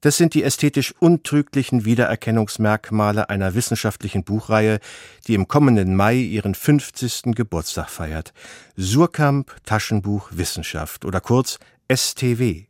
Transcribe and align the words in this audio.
Das 0.00 0.16
sind 0.16 0.34
die 0.34 0.44
ästhetisch 0.44 0.94
untrüglichen 1.00 1.84
Wiedererkennungsmerkmale 1.84 3.28
einer 3.28 3.56
wissenschaftlichen 3.56 4.22
Buchreihe, 4.22 4.78
die 5.26 5.34
im 5.34 5.48
kommenden 5.48 5.96
Mai 5.96 6.14
ihren 6.14 6.54
50. 6.54 7.34
Geburtstag 7.34 7.90
feiert. 7.90 8.32
Surkamp 8.76 9.56
Taschenbuch 9.64 10.28
Wissenschaft 10.30 11.04
oder 11.04 11.20
kurz 11.20 11.58
STW. 11.92 12.67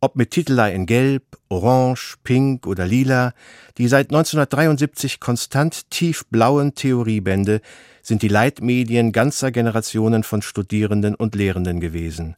Ob 0.00 0.14
mit 0.16 0.30
Titelei 0.30 0.74
in 0.74 0.84
Gelb, 0.84 1.24
Orange, 1.48 2.16
Pink 2.22 2.66
oder 2.66 2.86
Lila, 2.86 3.32
die 3.78 3.88
seit 3.88 4.10
1973 4.10 5.20
konstant 5.20 5.90
tiefblauen 5.90 6.74
Theoriebände 6.74 7.60
sind 8.02 8.22
die 8.22 8.28
Leitmedien 8.28 9.12
ganzer 9.12 9.50
Generationen 9.50 10.22
von 10.22 10.42
Studierenden 10.42 11.14
und 11.14 11.34
Lehrenden 11.34 11.80
gewesen. 11.80 12.36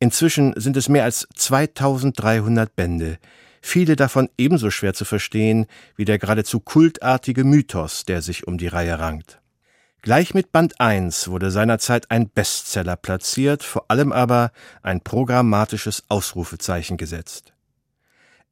Inzwischen 0.00 0.54
sind 0.56 0.76
es 0.76 0.88
mehr 0.88 1.04
als 1.04 1.28
2300 1.34 2.74
Bände, 2.74 3.18
viele 3.60 3.94
davon 3.94 4.28
ebenso 4.38 4.70
schwer 4.70 4.94
zu 4.94 5.04
verstehen 5.04 5.66
wie 5.96 6.04
der 6.04 6.18
geradezu 6.18 6.58
kultartige 6.58 7.44
Mythos, 7.44 8.04
der 8.06 8.22
sich 8.22 8.46
um 8.46 8.58
die 8.58 8.68
Reihe 8.68 8.98
rankt. 8.98 9.40
Gleich 10.02 10.32
mit 10.32 10.52
Band 10.52 10.80
1 10.80 11.28
wurde 11.28 11.50
seinerzeit 11.50 12.10
ein 12.10 12.28
Bestseller 12.28 12.96
platziert, 12.96 13.64
vor 13.64 13.86
allem 13.88 14.12
aber 14.12 14.52
ein 14.82 15.00
programmatisches 15.00 16.04
Ausrufezeichen 16.08 16.96
gesetzt. 16.96 17.52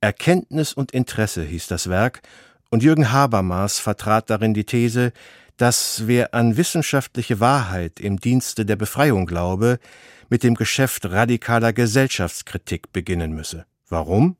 Erkenntnis 0.00 0.72
und 0.72 0.92
Interesse 0.92 1.42
hieß 1.42 1.68
das 1.68 1.88
Werk, 1.88 2.22
und 2.70 2.82
Jürgen 2.82 3.12
Habermas 3.12 3.78
vertrat 3.78 4.28
darin 4.28 4.52
die 4.52 4.64
These, 4.64 5.12
dass 5.56 6.06
wer 6.06 6.34
an 6.34 6.56
wissenschaftliche 6.56 7.38
Wahrheit 7.38 8.00
im 8.00 8.18
Dienste 8.18 8.66
der 8.66 8.76
Befreiung 8.76 9.26
glaube, 9.26 9.78
mit 10.28 10.42
dem 10.42 10.56
Geschäft 10.56 11.06
radikaler 11.06 11.72
Gesellschaftskritik 11.72 12.92
beginnen 12.92 13.32
müsse. 13.32 13.66
Warum? 13.88 14.36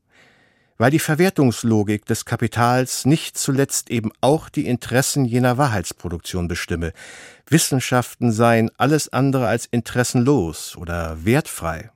Weil 0.79 0.91
die 0.91 0.99
Verwertungslogik 0.99 2.05
des 2.07 2.25
Kapitals 2.25 3.05
nicht 3.05 3.39
zuletzt 3.39 3.91
eben 3.91 4.13
auch 4.21 4.49
die 4.49 4.67
Interessen 4.67 5.25
jener 5.25 5.59
Wahrheitsproduktion 5.59 6.49
bestimme. 6.49 6.93
Wissenschaften 7.49 8.33
seien 8.33 8.71
alles 8.77 9.13
andere 9.13 9.47
als 9.47 9.67
interessenlos 9.67 10.77
oder 10.77 11.25
wertfrei. 11.25 11.91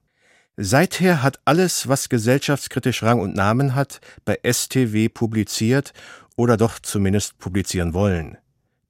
Seither 0.56 1.22
hat 1.22 1.40
alles, 1.44 1.88
was 1.88 2.08
gesellschaftskritisch 2.08 3.02
Rang 3.02 3.20
und 3.20 3.34
Namen 3.34 3.74
hat, 3.74 4.00
bei 4.24 4.38
STW 4.42 5.08
publiziert 5.08 5.92
oder 6.36 6.56
doch 6.56 6.78
zumindest 6.78 7.38
publizieren 7.38 7.94
wollen. 7.94 8.36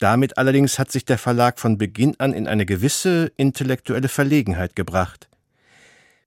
Damit 0.01 0.39
allerdings 0.39 0.79
hat 0.79 0.91
sich 0.91 1.05
der 1.05 1.19
Verlag 1.19 1.61
von 1.61 1.79
Beginn 1.79 2.19
an 2.19 2.33
in 2.33 2.49
eine 2.49 2.67
gewisse 2.67 3.33
intellektuelle 3.37 4.09
Verlegenheit 4.09 4.75
gebracht. 4.75 5.30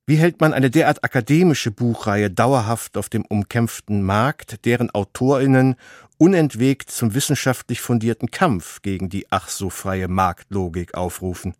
Wie 0.06 0.16
hält 0.16 0.38
man 0.42 0.52
eine 0.52 0.70
derart 0.70 1.02
akademische 1.02 1.70
Buchreihe 1.70 2.30
dauerhaft 2.30 2.98
auf 2.98 3.08
dem 3.08 3.24
umkämpften 3.24 4.02
Markt, 4.02 4.66
deren 4.66 4.94
AutorInnen 4.94 5.76
unentwegt 6.18 6.90
zum 6.90 7.14
wissenschaftlich 7.14 7.80
fundierten 7.80 8.30
Kampf 8.30 8.82
gegen 8.82 9.08
die 9.08 9.26
ach 9.30 9.48
so 9.48 9.70
freie 9.70 10.08
Marktlogik 10.08 10.94
aufrufen? 10.94 11.54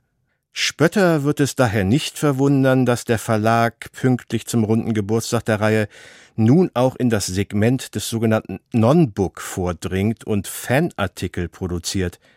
Spötter 0.53 1.25
wird 1.25 1.41
es 1.41 1.57
daher 1.57 1.85
nicht 1.85 2.19
verwundern, 2.19 2.85
dass 2.85 3.07
der 3.07 3.19
Verlag 3.19 3.91
pünktlich 3.93 4.47
zum 4.47 4.63
runden 4.63 4.93
Geburtstag 4.93 5.47
der 5.47 5.61
Reihe 5.61 5.89
nun 6.37 6.71
auch 6.75 6.97
in 6.97 7.09
das 7.09 7.27
Segment 7.27 7.95
des 7.95 8.11
sogenannten 8.11 8.61
Non-Book 8.73 9.41
vordringt 9.41 10.25
und 10.25 10.49
Fanartikel 10.49 11.49
produziert– 11.49 12.21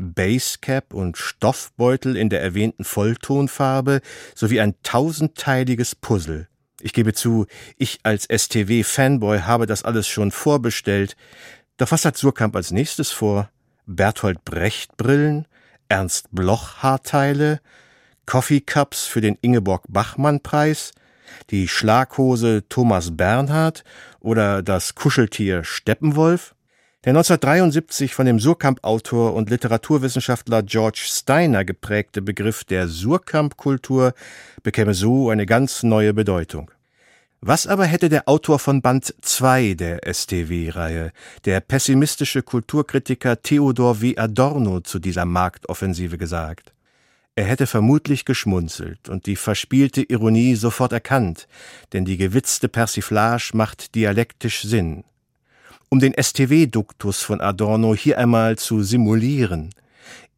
Basecap 0.00 0.94
und 0.94 1.16
Stoffbeutel 1.16 2.16
in 2.16 2.30
der 2.30 2.42
erwähnten 2.42 2.84
Volltonfarbe 2.84 4.00
sowie 4.34 4.60
ein 4.60 4.74
tausendteiliges 4.82 5.94
Puzzle. 5.94 6.48
Ich 6.80 6.92
gebe 6.94 7.12
zu, 7.12 7.46
ich 7.76 8.00
als 8.02 8.26
STW-Fanboy 8.26 9.40
habe 9.42 9.66
das 9.66 9.84
alles 9.84 10.08
schon 10.08 10.30
vorbestellt. 10.30 11.16
Doch 11.76 11.90
was 11.92 12.04
hat 12.04 12.16
Surkamp 12.16 12.56
als 12.56 12.70
nächstes 12.70 13.10
vor? 13.10 13.50
Berthold 13.86 14.44
Brecht 14.44 14.96
Brillen? 14.96 15.46
Ernst 15.88 16.28
Bloch 16.30 16.78
Haarteile? 16.78 17.60
Coffee 18.24 18.60
Cups 18.60 19.06
für 19.06 19.20
den 19.20 19.36
Ingeborg 19.42 19.84
Bachmann 19.88 20.40
Preis? 20.40 20.92
Die 21.50 21.68
Schlaghose 21.68 22.64
Thomas 22.68 23.16
Bernhard? 23.16 23.84
Oder 24.20 24.62
das 24.62 24.94
Kuscheltier 24.94 25.64
Steppenwolf? 25.64 26.54
Der 27.02 27.12
1973 27.12 28.12
von 28.12 28.26
dem 28.26 28.38
Surkamp-Autor 28.38 29.32
und 29.32 29.48
Literaturwissenschaftler 29.48 30.62
George 30.62 31.00
Steiner 31.02 31.64
geprägte 31.64 32.20
Begriff 32.20 32.62
der 32.64 32.88
Surkamp-Kultur 32.88 34.12
bekäme 34.62 34.92
so 34.92 35.30
eine 35.30 35.46
ganz 35.46 35.82
neue 35.82 36.12
Bedeutung. 36.12 36.70
Was 37.40 37.66
aber 37.66 37.86
hätte 37.86 38.10
der 38.10 38.28
Autor 38.28 38.58
von 38.58 38.82
Band 38.82 39.14
2 39.22 39.72
der 39.78 40.00
STW-Reihe, 40.12 41.12
der 41.46 41.60
pessimistische 41.60 42.42
Kulturkritiker 42.42 43.40
Theodor 43.40 44.02
W. 44.02 44.18
Adorno, 44.18 44.80
zu 44.80 44.98
dieser 44.98 45.24
Marktoffensive 45.24 46.18
gesagt? 46.18 46.74
Er 47.34 47.44
hätte 47.44 47.66
vermutlich 47.66 48.26
geschmunzelt 48.26 49.08
und 49.08 49.24
die 49.24 49.36
verspielte 49.36 50.02
Ironie 50.02 50.54
sofort 50.54 50.92
erkannt, 50.92 51.48
denn 51.94 52.04
die 52.04 52.18
gewitzte 52.18 52.68
Persiflage 52.68 53.52
macht 53.54 53.94
dialektisch 53.94 54.60
Sinn 54.60 55.04
um 55.90 55.98
den 55.98 56.14
STW-Duktus 56.14 57.22
von 57.22 57.40
Adorno 57.40 57.94
hier 57.94 58.16
einmal 58.16 58.56
zu 58.56 58.82
simulieren. 58.82 59.70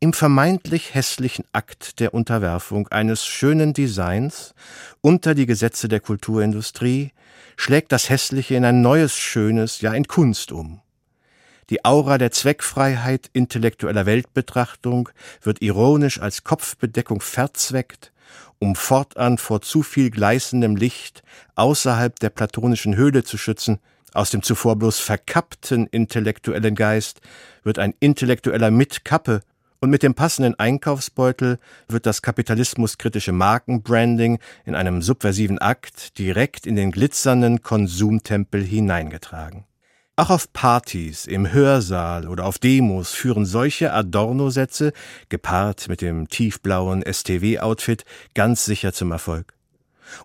Im 0.00 0.14
vermeintlich 0.14 0.94
hässlichen 0.94 1.44
Akt 1.52 2.00
der 2.00 2.14
Unterwerfung 2.14 2.88
eines 2.88 3.26
schönen 3.26 3.74
Designs 3.74 4.54
unter 5.02 5.34
die 5.34 5.46
Gesetze 5.46 5.88
der 5.88 6.00
Kulturindustrie 6.00 7.12
schlägt 7.56 7.92
das 7.92 8.08
Hässliche 8.08 8.54
in 8.54 8.64
ein 8.64 8.80
neues 8.80 9.14
Schönes, 9.14 9.82
ja 9.82 9.92
in 9.92 10.08
Kunst 10.08 10.52
um. 10.52 10.80
Die 11.68 11.84
Aura 11.84 12.16
der 12.16 12.32
Zweckfreiheit 12.32 13.28
intellektueller 13.34 14.06
Weltbetrachtung 14.06 15.10
wird 15.42 15.60
ironisch 15.60 16.20
als 16.20 16.44
Kopfbedeckung 16.44 17.20
verzweckt, 17.20 18.10
um 18.62 18.76
fortan 18.76 19.38
vor 19.38 19.60
zu 19.60 19.82
viel 19.82 20.08
gleißendem 20.10 20.76
Licht 20.76 21.24
außerhalb 21.56 22.16
der 22.20 22.30
platonischen 22.30 22.94
Höhle 22.94 23.24
zu 23.24 23.36
schützen, 23.36 23.80
aus 24.14 24.30
dem 24.30 24.44
zuvor 24.44 24.76
bloß 24.76 25.00
verkappten 25.00 25.88
intellektuellen 25.88 26.76
Geist 26.76 27.22
wird 27.64 27.80
ein 27.80 27.92
intellektueller 27.98 28.70
mit 28.70 29.04
Kappe 29.04 29.40
und 29.80 29.90
mit 29.90 30.04
dem 30.04 30.14
passenden 30.14 30.56
Einkaufsbeutel 30.60 31.58
wird 31.88 32.06
das 32.06 32.22
kapitalismuskritische 32.22 33.32
Markenbranding 33.32 34.38
in 34.64 34.76
einem 34.76 35.02
subversiven 35.02 35.58
Akt 35.58 36.16
direkt 36.18 36.64
in 36.64 36.76
den 36.76 36.92
glitzernden 36.92 37.62
Konsumtempel 37.62 38.62
hineingetragen. 38.62 39.64
Auch 40.14 40.28
auf 40.28 40.52
Partys, 40.52 41.24
im 41.24 41.54
Hörsaal 41.54 42.28
oder 42.28 42.44
auf 42.44 42.58
Demos 42.58 43.12
führen 43.12 43.46
solche 43.46 43.94
Adorno-Sätze, 43.94 44.92
gepaart 45.30 45.88
mit 45.88 46.02
dem 46.02 46.28
tiefblauen 46.28 47.02
STW-Outfit, 47.02 48.04
ganz 48.34 48.66
sicher 48.66 48.92
zum 48.92 49.10
Erfolg. 49.10 49.54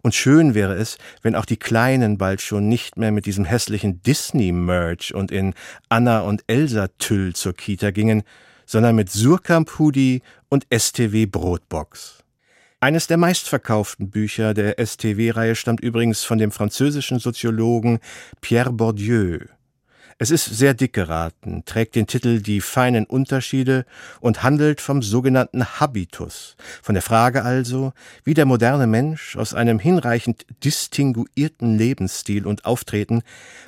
Und 0.02 0.14
schön 0.14 0.56
wäre 0.56 0.74
es, 0.74 0.98
wenn 1.22 1.36
auch 1.36 1.46
die 1.46 1.56
Kleinen 1.56 2.18
bald 2.18 2.42
schon 2.42 2.68
nicht 2.68 2.98
mehr 2.98 3.14
mit 3.14 3.26
diesem 3.26 3.46
hässlichen 3.46 4.02
Disney-Merch 4.02 5.14
und 5.14 5.32
in 5.32 5.54
Anna 5.88 6.20
und 6.20 6.44
Elsa-Tüll 6.48 7.34
zur 7.34 7.54
Kita 7.54 7.92
gingen, 7.92 8.24
sondern 8.66 8.94
mit 8.94 9.10
Surkamp-Hoodie 9.10 10.22
und 10.50 10.68
STW-Brotbox. 10.70 12.26
Eines 12.82 13.08
der 13.08 13.16
meistverkauften 13.16 14.10
Bücher 14.10 14.54
der 14.54 14.86
STW-Reihe 14.86 15.56
stammt 15.56 15.80
übrigens 15.80 16.26
von 16.26 16.40
dem 16.40 16.52
französischen 16.52 17.20
Soziologen 17.20 18.00
Pierre 18.42 18.74
Bourdieu. 18.74 19.40
Es 20.20 20.32
ist 20.32 20.46
sehr 20.46 20.74
dick 20.74 20.94
geraten, 20.94 21.62
trägt 21.66 21.94
den 21.94 22.08
Titel 22.08 22.42
Die 22.42 22.60
feinen 22.60 23.06
Unterschiede 23.06 23.86
und 24.20 24.42
handelt 24.42 24.82
vom 24.82 25.04
sogenannten 25.04 25.64
Habitus, 25.80 26.56
von 26.82 26.96
der 26.96 27.04
Frage 27.04 27.44
also, 27.44 27.94
wie 28.24 28.34
der 28.34 28.48
moderne 28.48 28.88
Mensch 28.88 29.38
aus 29.38 29.54
einem 29.54 29.78
hinreichend 29.78 30.48
distinguierten 30.64 31.78
Lebensstil 31.78 32.48
und 32.48 32.66
Auftreten 32.66 33.22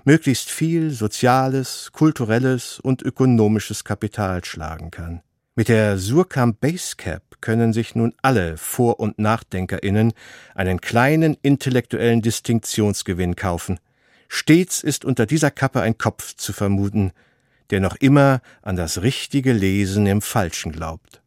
möglichst 0.06 0.50
viel 0.50 0.90
soziales, 0.90 1.92
kulturelles 1.92 2.80
und 2.80 3.04
ökonomisches 3.04 3.84
Kapital 3.84 4.44
schlagen 4.44 4.90
kann. 4.90 5.22
Mit 5.54 5.68
der 5.68 6.00
Surkamp 6.00 6.60
Basecap 6.62 7.42
können 7.42 7.74
sich 7.74 7.94
nun 7.94 8.16
alle 8.24 8.58
Vor- 8.58 9.00
und 9.00 9.20
NachdenkerInnen 9.20 10.14
einen 10.56 10.82
kleinen 10.82 11.38
intellektuellen 11.44 12.24
Distinktionsgewinn 12.24 13.36
kaufen– 13.36 13.80
Stets 14.32 14.84
ist 14.84 15.04
unter 15.04 15.26
dieser 15.26 15.50
Kappe 15.50 15.82
ein 15.82 15.98
Kopf 15.98 16.36
zu 16.36 16.54
vermuten, 16.54 17.12
der 17.72 17.80
noch 17.82 17.96
immer 17.96 18.42
an 18.62 18.76
das 18.76 19.02
richtige 19.02 19.54
Lesen 19.54 20.06
im 20.06 20.22
Falschen 20.22 20.72
glaubt. 20.72 21.18